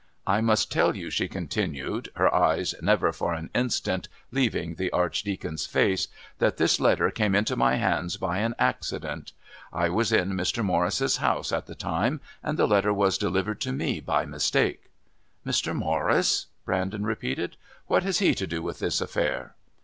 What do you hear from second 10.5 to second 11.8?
Morris's house at the